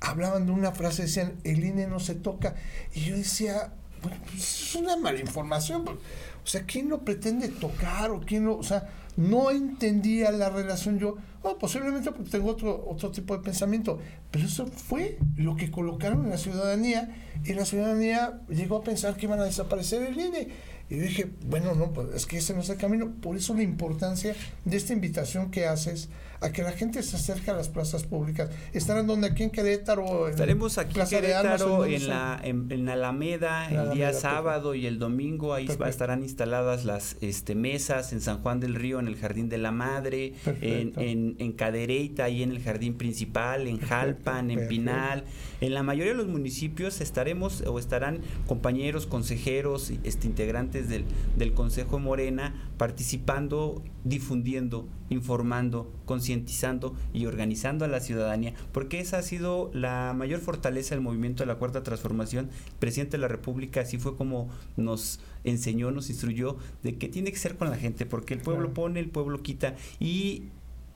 hablaban 0.00 0.46
de 0.46 0.52
una 0.52 0.72
frase, 0.72 1.02
decían, 1.02 1.34
el 1.44 1.64
INE 1.64 1.86
no 1.86 2.00
se 2.00 2.14
toca. 2.14 2.54
Y 2.94 3.00
yo 3.00 3.16
decía, 3.16 3.72
bueno, 4.02 4.18
pues 4.26 4.42
es 4.42 4.74
una 4.74 4.96
mala 4.96 5.20
información. 5.20 5.84
O 5.86 6.46
sea, 6.46 6.64
¿quién 6.64 6.88
lo 6.88 7.04
pretende 7.04 7.48
tocar 7.48 8.10
o 8.10 8.20
quién 8.20 8.44
lo, 8.44 8.58
o 8.58 8.62
sea, 8.62 8.88
no 9.16 9.50
entendía 9.50 10.30
la 10.32 10.50
relación 10.50 10.98
yo, 10.98 11.16
oh, 11.42 11.58
posiblemente 11.58 12.10
porque 12.10 12.30
tengo 12.30 12.50
otro, 12.50 12.84
otro 12.88 13.10
tipo 13.10 13.36
de 13.36 13.42
pensamiento, 13.42 13.98
pero 14.30 14.46
eso 14.46 14.66
fue 14.66 15.18
lo 15.36 15.56
que 15.56 15.70
colocaron 15.70 16.24
en 16.24 16.30
la 16.30 16.38
ciudadanía 16.38 17.14
y 17.44 17.52
la 17.54 17.64
ciudadanía 17.64 18.40
llegó 18.48 18.78
a 18.78 18.82
pensar 18.82 19.16
que 19.16 19.26
iban 19.26 19.40
a 19.40 19.44
desaparecer 19.44 20.02
el 20.02 20.18
INE. 20.18 20.48
Y 20.90 20.96
dije, 20.96 21.30
bueno, 21.46 21.74
no, 21.74 21.92
pues 21.92 22.08
es 22.14 22.26
que 22.26 22.38
ese 22.38 22.52
no 22.52 22.60
es 22.60 22.68
el 22.68 22.76
camino. 22.76 23.10
Por 23.22 23.36
eso 23.36 23.54
la 23.54 23.62
importancia 23.62 24.36
de 24.64 24.76
esta 24.76 24.92
invitación 24.92 25.50
que 25.50 25.66
haces 25.66 26.10
a 26.44 26.52
que 26.52 26.62
la 26.62 26.72
gente 26.72 27.02
se 27.02 27.16
acerque 27.16 27.50
a 27.50 27.54
las 27.54 27.70
plazas 27.70 28.04
públicas. 28.04 28.50
¿Estarán 28.74 29.06
donde? 29.06 29.28
Aquí 29.28 29.44
en 29.44 29.50
Querétaro. 29.50 30.28
Estaremos 30.28 30.76
aquí 30.76 31.00
en 31.00 31.06
Querétaro, 31.06 31.86
en, 31.86 32.06
la, 32.06 32.38
en, 32.44 32.88
Alameda, 32.88 33.68
el 33.70 33.94
día 33.94 34.12
sábado 34.12 34.74
y 34.74 34.86
el 34.86 34.98
domingo. 34.98 35.54
Ahí 35.54 35.66
estarán 35.86 36.22
instaladas 36.22 36.84
las 36.84 37.16
este, 37.22 37.54
mesas 37.54 38.12
en 38.12 38.20
San 38.20 38.42
Juan 38.42 38.60
del 38.60 38.74
Río, 38.74 39.00
en 39.00 39.08
el 39.08 39.16
Jardín 39.16 39.48
de 39.48 39.56
la 39.56 39.70
Madre, 39.70 40.34
en, 40.60 40.92
en, 40.96 41.36
en, 41.38 41.52
Cadereyta, 41.52 42.24
ahí 42.24 42.42
en 42.42 42.50
el 42.50 42.62
Jardín 42.62 42.98
Principal, 42.98 43.66
en 43.66 43.78
Jalpan, 43.78 44.50
en 44.50 44.68
Pinal. 44.68 45.24
En 45.62 45.72
la 45.72 45.82
mayoría 45.82 46.12
de 46.12 46.18
los 46.18 46.28
municipios 46.28 47.00
estaremos 47.00 47.62
o 47.62 47.78
estarán 47.78 48.20
compañeros, 48.46 49.06
consejeros, 49.06 49.92
este, 50.02 50.26
integrantes 50.26 50.90
del, 50.90 51.06
del 51.38 51.54
Consejo 51.54 51.98
Morena 51.98 52.63
participando, 52.76 53.82
difundiendo, 54.04 54.88
informando, 55.10 55.92
concientizando 56.04 56.94
y 57.12 57.26
organizando 57.26 57.84
a 57.84 57.88
la 57.88 58.00
ciudadanía, 58.00 58.54
porque 58.72 59.00
esa 59.00 59.18
ha 59.18 59.22
sido 59.22 59.70
la 59.72 60.12
mayor 60.16 60.40
fortaleza 60.40 60.94
del 60.94 61.02
movimiento 61.02 61.42
de 61.42 61.46
la 61.46 61.56
Cuarta 61.56 61.82
Transformación. 61.82 62.50
El 62.66 62.78
presidente 62.78 63.12
de 63.12 63.20
la 63.20 63.28
República 63.28 63.80
así 63.82 63.98
fue 63.98 64.16
como 64.16 64.48
nos 64.76 65.20
enseñó, 65.44 65.90
nos 65.90 66.10
instruyó 66.10 66.56
de 66.82 66.96
que 66.96 67.08
tiene 67.08 67.30
que 67.30 67.38
ser 67.38 67.56
con 67.56 67.70
la 67.70 67.76
gente, 67.76 68.06
porque 68.06 68.34
el 68.34 68.40
pueblo 68.40 68.74
pone, 68.74 69.00
el 69.00 69.10
pueblo 69.10 69.42
quita 69.42 69.76
y 70.00 70.44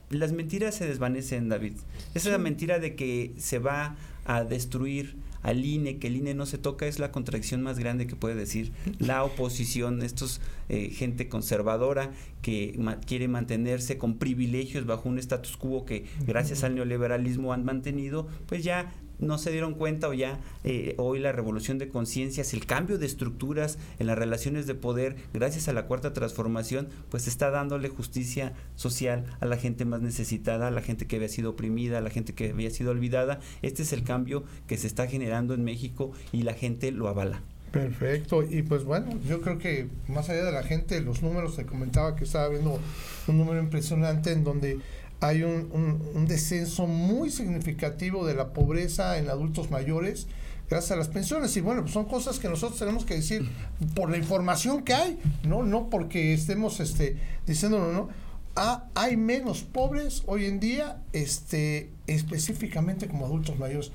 las 0.09 0.31
mentiras 0.31 0.75
se 0.75 0.87
desvanecen, 0.87 1.49
David. 1.49 1.73
Esa 2.13 2.29
es 2.29 2.31
la 2.33 2.39
mentira 2.39 2.79
de 2.79 2.95
que 2.95 3.33
se 3.37 3.59
va 3.59 3.95
a 4.25 4.43
destruir 4.43 5.15
al 5.41 5.65
INE, 5.65 5.97
que 5.97 6.07
el 6.07 6.17
INE 6.17 6.33
no 6.33 6.45
se 6.45 6.57
toca, 6.57 6.87
es 6.87 6.99
la 6.99 7.11
contradicción 7.11 7.61
más 7.61 7.79
grande 7.79 8.07
que 8.07 8.15
puede 8.15 8.35
decir 8.35 8.71
la 8.99 9.23
oposición, 9.23 10.01
estos 10.01 10.41
eh, 10.69 10.89
gente 10.89 11.29
conservadora 11.29 12.11
que 12.41 12.79
quiere 13.05 13.27
mantenerse 13.27 13.97
con 13.97 14.17
privilegios 14.17 14.85
bajo 14.85 15.09
un 15.09 15.19
status 15.19 15.57
quo 15.57 15.85
que 15.85 16.05
gracias 16.25 16.63
al 16.63 16.75
neoliberalismo 16.75 17.53
han 17.53 17.65
mantenido, 17.65 18.27
pues 18.47 18.63
ya 18.63 18.91
no 19.19 19.37
se 19.37 19.51
dieron 19.51 19.73
cuenta 19.73 20.09
o 20.09 20.13
ya 20.13 20.39
eh, 20.63 20.95
hoy 20.97 21.19
la 21.19 21.31
revolución 21.31 21.77
de 21.77 21.89
conciencias, 21.89 22.53
el 22.53 22.65
cambio 22.65 22.97
de 22.97 23.05
estructuras 23.05 23.77
en 23.99 24.07
las 24.07 24.17
relaciones 24.17 24.67
de 24.67 24.75
poder, 24.75 25.15
gracias 25.33 25.67
a 25.67 25.73
la 25.73 25.85
cuarta 25.85 26.13
transformación, 26.13 26.89
pues 27.09 27.27
está 27.27 27.49
dándole 27.49 27.89
justicia 27.89 28.53
social 28.75 29.25
a 29.39 29.45
la 29.45 29.57
gente 29.57 29.85
más 29.85 30.01
necesitada, 30.01 30.67
a 30.67 30.71
la 30.71 30.81
gente 30.81 31.07
que 31.07 31.17
había 31.17 31.29
sido 31.29 31.51
oprimida, 31.51 31.97
a 31.97 32.01
la 32.01 32.09
gente 32.09 32.33
que 32.33 32.49
había 32.49 32.71
sido 32.71 32.91
olvidada. 32.91 33.39
Este 33.61 33.83
es 33.83 33.93
el 33.93 34.03
cambio 34.03 34.43
que 34.67 34.77
se 34.77 34.87
está 34.87 35.07
generando 35.07 35.53
en 35.53 35.63
México 35.63 36.11
y 36.31 36.43
la 36.43 36.53
gente 36.53 36.91
lo 36.91 37.07
avala. 37.07 37.41
Perfecto, 37.71 38.41
y 38.41 38.63
pues 38.63 38.83
bueno, 38.83 39.11
yo 39.27 39.41
creo 39.41 39.59
que 39.59 39.87
más 40.07 40.29
allá 40.29 40.43
de 40.43 40.51
la 40.51 40.63
gente, 40.63 41.01
los 41.01 41.21
números, 41.21 41.53
se 41.53 41.67
comentaba 41.67 42.15
que 42.15 42.23
estaba 42.23 42.47
viendo 42.49 42.79
un 43.27 43.37
número 43.37 43.59
impresionante 43.59 44.31
en 44.31 44.43
donde 44.43 44.79
hay 45.21 45.43
un, 45.43 46.25
descenso 46.27 46.87
muy 46.87 47.29
significativo 47.29 48.25
de 48.25 48.35
la 48.35 48.53
pobreza 48.53 49.17
en 49.17 49.29
adultos 49.29 49.69
mayores 49.71 50.27
gracias 50.69 50.91
a 50.91 50.95
las 50.95 51.07
pensiones. 51.07 51.55
Y 51.57 51.61
bueno, 51.61 51.81
pues 51.81 51.93
son 51.93 52.05
cosas 52.05 52.39
que 52.39 52.47
nosotros 52.47 52.79
tenemos 52.79 53.05
que 53.05 53.15
decir 53.15 53.49
por 53.95 54.09
la 54.09 54.17
información 54.17 54.83
que 54.83 54.93
hay, 54.93 55.19
no, 55.43 55.63
no 55.63 55.89
porque 55.89 56.33
estemos 56.33 56.79
este, 56.79 57.17
diciéndolo, 57.47 57.91
¿no? 57.91 58.09
Ah, 58.55 58.85
hay 58.95 59.17
menos 59.17 59.63
pobres 59.63 60.23
hoy 60.25 60.45
en 60.45 60.59
día, 60.59 61.01
este, 61.13 61.89
específicamente 62.07 63.07
como 63.07 63.25
adultos 63.25 63.57
mayores. 63.57 63.91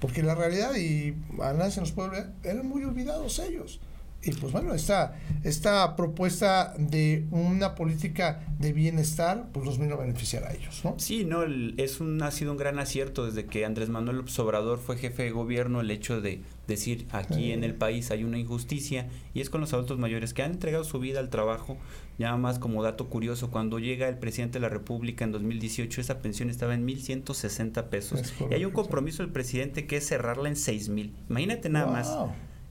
Porque 0.00 0.22
la 0.22 0.34
realidad, 0.34 0.76
y 0.76 1.14
a 1.42 1.52
nadie 1.52 1.72
se 1.72 1.80
nos 1.80 1.92
puede 1.92 2.10
ver, 2.10 2.30
eran 2.44 2.68
muy 2.68 2.84
olvidados 2.84 3.38
ellos. 3.38 3.80
Y 4.20 4.32
pues 4.32 4.52
bueno, 4.52 4.74
esta, 4.74 5.16
esta 5.44 5.94
propuesta 5.94 6.74
de 6.76 7.26
una 7.30 7.76
política 7.76 8.44
de 8.58 8.72
bienestar, 8.72 9.48
pues 9.52 9.64
los 9.64 9.78
vino 9.78 9.94
a 9.94 9.98
beneficiar 9.98 10.42
a 10.42 10.52
ellos, 10.52 10.80
¿no? 10.84 10.96
Sí, 10.98 11.24
no, 11.24 11.44
es 11.76 12.00
un, 12.00 12.20
ha 12.22 12.32
sido 12.32 12.50
un 12.50 12.58
gran 12.58 12.80
acierto 12.80 13.26
desde 13.26 13.46
que 13.46 13.64
Andrés 13.64 13.90
Manuel 13.90 14.24
Obrador 14.38 14.80
fue 14.80 14.96
jefe 14.96 15.22
de 15.22 15.30
gobierno 15.30 15.80
el 15.80 15.90
hecho 15.92 16.20
de 16.20 16.40
decir 16.66 17.06
aquí 17.12 17.52
en 17.52 17.64
el 17.64 17.74
país 17.74 18.10
hay 18.10 18.24
una 18.24 18.38
injusticia 18.38 19.08
y 19.34 19.40
es 19.40 19.50
con 19.50 19.60
los 19.60 19.72
adultos 19.72 19.98
mayores 19.98 20.34
que 20.34 20.42
han 20.42 20.52
entregado 20.52 20.84
su 20.84 20.98
vida 20.98 21.20
al 21.20 21.30
trabajo. 21.30 21.78
Ya 22.18 22.36
más 22.36 22.58
como 22.58 22.82
dato 22.82 23.08
curioso, 23.08 23.52
cuando 23.52 23.78
llega 23.78 24.08
el 24.08 24.18
presidente 24.18 24.58
de 24.58 24.62
la 24.62 24.68
República 24.68 25.24
en 25.24 25.30
2018, 25.30 26.00
esa 26.00 26.18
pensión 26.18 26.50
estaba 26.50 26.74
en 26.74 26.84
1.160 26.86 27.84
pesos. 27.84 28.34
y 28.50 28.54
hay 28.54 28.64
un 28.64 28.72
compromiso 28.72 29.22
del 29.22 29.30
presidente 29.30 29.86
que 29.86 29.98
es 29.98 30.08
cerrarla 30.08 30.48
en 30.48 30.56
6.000. 30.56 31.12
Imagínate 31.28 31.68
nada 31.68 31.86
más 31.86 32.08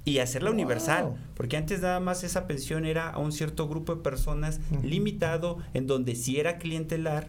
y 0.07 0.19
hacerla 0.19 0.51
universal, 0.51 1.17
porque 1.35 1.57
antes 1.57 1.81
nada 1.81 1.99
más 1.99 2.23
esa 2.23 2.47
pensión 2.47 2.85
era 2.85 3.09
a 3.09 3.17
un 3.17 3.33
cierto 3.33 3.67
grupo 3.67 3.93
de 3.93 4.01
personas 4.01 4.61
limitado, 4.81 5.57
en 5.73 5.85
donde 5.85 6.15
si 6.15 6.39
era 6.39 6.59
clientelar, 6.59 7.27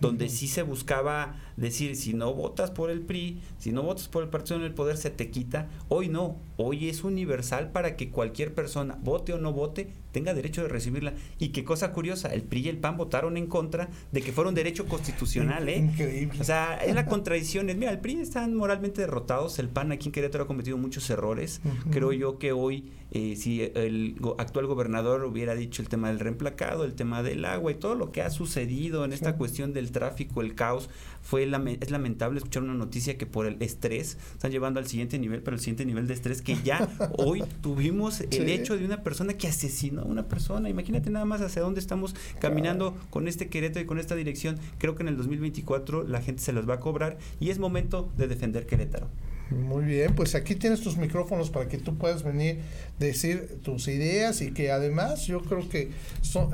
donde 0.00 0.28
sí 0.28 0.48
se 0.48 0.62
buscaba 0.62 1.36
decir, 1.56 1.94
si 1.94 2.14
no 2.14 2.34
votas 2.34 2.72
por 2.72 2.90
el 2.90 3.02
PRI, 3.02 3.40
si 3.58 3.70
no 3.70 3.84
votas 3.84 4.08
por 4.08 4.24
el 4.24 4.28
partido 4.28 4.56
en 4.56 4.64
el 4.66 4.74
poder, 4.74 4.96
se 4.96 5.10
te 5.10 5.30
quita. 5.30 5.68
Hoy 5.88 6.08
no, 6.08 6.36
hoy 6.56 6.88
es 6.88 7.04
universal 7.04 7.70
para 7.70 7.94
que 7.94 8.10
cualquier 8.10 8.54
persona, 8.54 8.98
vote 9.00 9.32
o 9.32 9.38
no 9.38 9.52
vote, 9.52 9.92
tenga 10.16 10.32
derecho 10.32 10.62
de 10.62 10.68
recibirla. 10.68 11.12
Y 11.38 11.50
qué 11.50 11.62
cosa 11.62 11.92
curiosa, 11.92 12.32
el 12.32 12.42
PRI 12.42 12.60
y 12.60 12.68
el 12.70 12.78
PAN 12.78 12.96
votaron 12.96 13.36
en 13.36 13.48
contra 13.48 13.90
de 14.12 14.22
que 14.22 14.32
fuera 14.32 14.48
un 14.48 14.54
derecho 14.54 14.86
constitucional, 14.86 15.68
¿eh? 15.68 15.76
Increíble. 15.76 16.40
O 16.40 16.44
sea, 16.44 16.78
es 16.78 16.94
la 16.94 17.04
contradicción. 17.04 17.66
Mira, 17.66 17.90
el 17.90 17.98
PRI 17.98 18.20
están 18.20 18.54
moralmente 18.54 19.02
derrotados, 19.02 19.58
el 19.58 19.68
PAN 19.68 19.92
aquí 19.92 20.08
en 20.08 20.12
Querétaro 20.12 20.44
ha 20.44 20.46
cometido 20.46 20.78
muchos 20.78 21.10
errores. 21.10 21.60
Creo 21.90 22.14
yo 22.14 22.38
que 22.38 22.52
hoy, 22.52 22.92
eh, 23.10 23.36
si 23.36 23.60
el 23.60 24.16
actual 24.38 24.66
gobernador 24.66 25.22
hubiera 25.24 25.54
dicho 25.54 25.82
el 25.82 25.90
tema 25.90 26.08
del 26.08 26.18
reemplacado, 26.18 26.84
el 26.84 26.94
tema 26.94 27.22
del 27.22 27.44
agua 27.44 27.72
y 27.72 27.74
todo 27.74 27.94
lo 27.94 28.10
que 28.10 28.22
ha 28.22 28.30
sucedido 28.30 29.04
en 29.04 29.12
esta 29.12 29.36
cuestión 29.36 29.74
del 29.74 29.92
tráfico, 29.92 30.40
el 30.40 30.54
caos, 30.54 30.88
fue 31.20 31.42
es 31.42 31.90
lamentable 31.90 32.38
escuchar 32.38 32.62
una 32.62 32.74
noticia 32.74 33.18
que 33.18 33.26
por 33.26 33.46
el 33.46 33.60
estrés 33.60 34.16
están 34.32 34.52
llevando 34.52 34.78
al 34.78 34.86
siguiente 34.86 35.18
nivel, 35.18 35.42
pero 35.42 35.56
el 35.56 35.60
siguiente 35.60 35.84
nivel 35.84 36.06
de 36.06 36.14
estrés 36.14 36.40
que 36.40 36.56
ya 36.64 36.88
hoy 37.18 37.42
tuvimos 37.60 38.20
el 38.20 38.48
hecho 38.48 38.78
de 38.78 38.84
una 38.84 39.02
persona 39.02 39.34
que 39.34 39.48
asesinó 39.48 40.05
una 40.06 40.28
persona. 40.28 40.68
Imagínate 40.68 41.10
nada 41.10 41.24
más 41.24 41.40
hacia 41.40 41.62
dónde 41.62 41.80
estamos 41.80 42.14
caminando 42.38 42.96
con 43.10 43.28
este 43.28 43.48
Querétaro 43.48 43.84
y 43.84 43.86
con 43.86 43.98
esta 43.98 44.14
dirección. 44.14 44.58
Creo 44.78 44.94
que 44.94 45.02
en 45.02 45.08
el 45.08 45.16
2024 45.16 46.04
la 46.04 46.22
gente 46.22 46.42
se 46.42 46.52
las 46.52 46.68
va 46.68 46.74
a 46.74 46.80
cobrar 46.80 47.18
y 47.40 47.50
es 47.50 47.58
momento 47.58 48.10
de 48.16 48.28
defender 48.28 48.66
Querétaro. 48.66 49.08
Muy 49.50 49.84
bien, 49.84 50.12
pues 50.16 50.34
aquí 50.34 50.56
tienes 50.56 50.80
tus 50.80 50.96
micrófonos 50.96 51.50
para 51.50 51.68
que 51.68 51.78
tú 51.78 51.96
puedas 51.96 52.24
venir, 52.24 52.58
decir 52.98 53.60
tus 53.62 53.86
ideas 53.86 54.40
y 54.40 54.50
que 54.50 54.72
además 54.72 55.26
yo 55.28 55.40
creo 55.40 55.68
que 55.68 55.90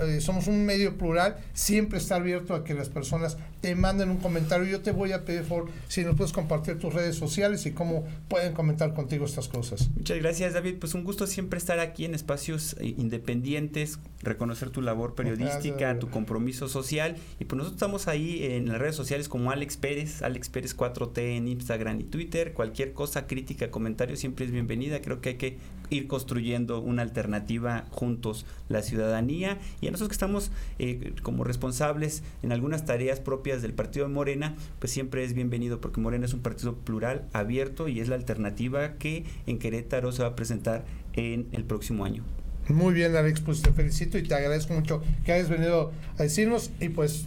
eh, 0.03 0.21
somos 0.21 0.47
un 0.47 0.67
medio 0.67 0.99
plural, 0.99 1.39
siempre 1.55 1.99
está 1.99 2.17
abierto 2.17 2.55
a 2.55 2.65
que 2.65 2.75
las 2.75 2.91
personas 2.91 3.39
te 3.63 3.77
manden 3.77 4.11
un 4.11 4.19
comentario. 4.19 4.67
Yo 4.67 4.81
te 4.81 4.91
voy 4.91 5.13
a 5.13 5.25
pedir, 5.25 5.45
por 5.45 5.71
si 5.87 6.05
nos 6.05 6.17
puedes 6.17 6.33
compartir 6.33 6.79
tus 6.81 6.93
redes 6.93 7.15
sociales 7.15 7.65
y 7.65 7.71
cómo 7.71 8.05
pueden 8.29 8.53
comentar 8.55 8.93
contigo 8.93 9.25
estas 9.25 9.47
cosas. 9.47 9.89
Muchas 9.97 10.19
gracias, 10.19 10.53
David. 10.53 10.79
Pues 10.81 10.95
un 10.95 11.05
gusto 11.05 11.29
siempre 11.29 11.59
estar 11.59 11.79
aquí 11.79 12.05
en 12.05 12.15
espacios 12.15 12.75
eh, 12.81 12.95
independientes, 12.99 14.01
reconocer 14.21 14.71
tu 14.71 14.83
labor 14.83 15.15
periodística, 15.15 15.97
tu 16.01 16.11
compromiso 16.11 16.69
social. 16.69 17.17
Y 17.39 17.45
pues 17.45 17.57
nosotros 17.57 17.77
estamos 17.77 18.09
ahí 18.09 18.45
en 18.45 18.69
las 18.69 18.79
redes 18.81 18.97
sociales 18.97 19.29
como 19.29 19.53
Alex 19.53 19.77
Pérez, 19.77 20.23
Alex 20.23 20.49
Pérez 20.49 20.77
4T 20.77 21.19
en 21.37 21.47
Instagram 21.47 22.01
y 22.01 22.05
Twitter. 22.05 22.55
Cualquier 22.55 22.93
cosa, 22.93 23.29
crítica, 23.29 23.71
comentario 23.71 24.17
siempre 24.17 24.45
es 24.45 24.51
bienvenida. 24.51 25.01
Creo 25.01 25.21
que 25.21 25.29
hay 25.31 25.37
que 25.37 25.59
ir 25.93 26.07
construyendo 26.07 26.81
una 26.81 27.03
alternativa 27.03 27.87
juntos, 27.91 28.47
la 28.69 28.83
ciudadanía 28.83 29.59
y 29.81 29.89
a 29.89 29.91
nosotros 29.91 30.09
que 30.09 30.15
estamos 30.15 30.51
eh, 30.79 31.15
como 31.23 31.45
responsables 31.45 32.23
en 32.43 32.53
algunas 32.53 32.85
tareas 32.85 33.21
propias 33.21 33.63
del 33.63 33.75
partido 33.75 34.07
de 34.07 34.13
Morena, 34.13 34.57
pues 34.79 34.93
siempre 34.93 35.25
es 35.25 35.35
bienvenido 35.35 35.81
porque 35.81 36.01
Morena 36.01 36.27
es 36.27 36.35
un 36.35 36.41
partido 36.41 36.75
plural, 36.77 37.27
abierto 37.33 37.89
y 37.89 38.01
es 38.01 38.09
la 38.09 38.17
alternativa 38.17 38.95
que 38.95 39.25
en 39.47 39.59
Querétaro 39.59 40.13
se 40.13 40.23
va 40.23 40.29
a 40.29 40.37
presentar 40.37 40.85
en 41.13 41.49
el 41.53 41.65
próximo 41.65 42.05
año. 42.05 42.25
Muy 42.69 42.95
bien, 42.95 43.15
Alex, 43.17 43.41
pues 43.41 43.61
te 43.61 43.73
felicito 43.73 44.19
y 44.19 44.23
te 44.23 44.35
agradezco 44.35 44.73
mucho 44.73 45.03
que 45.25 45.33
hayas 45.33 45.49
venido 45.49 45.93
a 46.17 46.23
decirnos 46.23 46.71
y 46.81 46.89
pues 46.91 47.27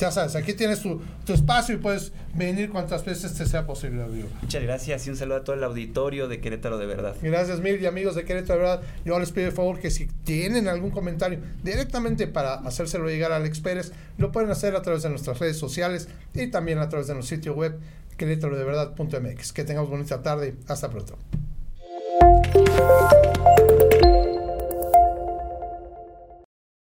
ya 0.00 0.10
sabes, 0.10 0.34
aquí 0.34 0.54
tienes 0.54 0.80
tu, 0.80 1.00
espacio 1.28 1.74
y 1.74 1.78
puedes 1.78 2.12
venir 2.34 2.70
cuantas 2.70 3.04
veces 3.04 3.34
te 3.34 3.44
sea 3.44 3.66
posible, 3.66 4.02
amigo. 4.02 4.28
Muchas 4.40 4.62
gracias 4.62 5.06
y 5.06 5.10
un 5.10 5.16
saludo 5.16 5.36
a 5.36 5.44
todo 5.44 5.54
el 5.54 5.62
auditorio 5.62 6.26
de 6.26 6.40
Querétaro 6.40 6.78
de 6.78 6.86
verdad. 6.86 7.14
Gracias 7.20 7.60
mil 7.60 7.80
y 7.80 7.86
amigos 7.86 8.14
de 8.14 8.24
Querétaro 8.24 8.60
de 8.60 8.64
verdad. 8.66 8.82
Yo 9.04 9.18
les 9.20 9.30
pido 9.30 9.46
de 9.46 9.52
favor 9.52 9.78
que 9.78 9.90
si 9.90 10.06
tienen 10.24 10.68
algún 10.68 10.90
comentario 10.90 11.38
directamente 11.62 12.26
para 12.26 12.54
hacérselo 12.54 13.08
llegar 13.08 13.30
a 13.32 13.36
Alex 13.36 13.60
Pérez, 13.60 13.92
lo 14.16 14.32
pueden 14.32 14.50
hacer 14.50 14.74
a 14.74 14.80
través 14.80 15.02
de 15.02 15.10
nuestras 15.10 15.38
redes 15.38 15.58
sociales 15.58 16.08
y 16.34 16.46
también 16.46 16.78
a 16.78 16.88
través 16.88 17.06
de 17.06 17.14
nuestro 17.14 17.36
sitio 17.36 17.52
web 17.52 17.78
querétaro 18.16 18.56
de 18.56 18.64
verdad.mx. 18.64 19.52
Que 19.52 19.64
tengamos 19.64 19.90
bonita 19.90 20.22
tarde. 20.22 20.54
Hasta 20.66 20.88
pronto. 20.88 21.18